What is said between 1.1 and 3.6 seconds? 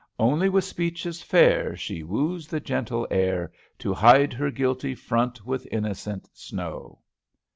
fair She wooes the gentle air